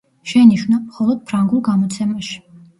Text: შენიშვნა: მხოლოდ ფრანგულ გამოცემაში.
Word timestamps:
შენიშვნა: 0.29 0.79
მხოლოდ 0.87 1.23
ფრანგულ 1.29 1.65
გამოცემაში. 1.71 2.37